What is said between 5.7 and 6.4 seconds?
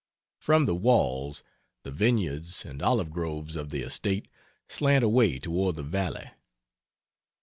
the valley....